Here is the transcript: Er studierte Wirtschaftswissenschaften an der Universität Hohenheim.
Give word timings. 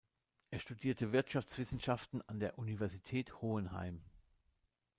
Er 0.49 0.57
studierte 0.57 1.11
Wirtschaftswissenschaften 1.11 2.23
an 2.27 2.39
der 2.39 2.57
Universität 2.57 3.39
Hohenheim. 3.43 4.01